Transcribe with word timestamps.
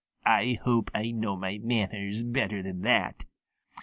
I 0.25 0.57
hope 0.63 0.89
I 0.95 1.11
know 1.11 1.35
my 1.35 1.59
manners 1.59 2.23
better 2.23 2.63
than 2.63 2.81
that." 2.81 3.23